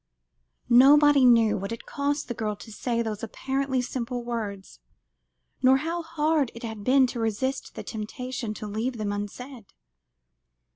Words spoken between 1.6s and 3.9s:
it cost the girl to say those apparently